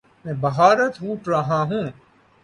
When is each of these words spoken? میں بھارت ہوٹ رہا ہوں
میں 0.25 0.33
بھارت 0.41 1.01
ہوٹ 1.01 1.27
رہا 1.27 1.61
ہوں 1.63 1.85